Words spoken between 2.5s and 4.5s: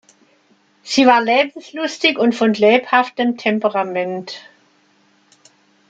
lebhaftem Temperament.